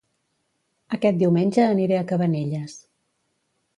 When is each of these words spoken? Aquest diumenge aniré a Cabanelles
Aquest 0.97 1.19
diumenge 1.21 1.65
aniré 1.67 1.99
a 1.99 2.07
Cabanelles 2.13 2.75